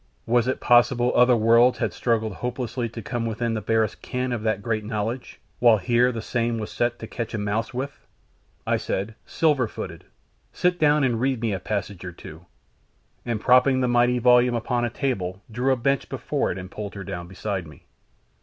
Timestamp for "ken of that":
4.01-4.63